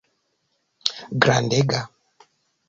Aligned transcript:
Grandega. 1.25 1.81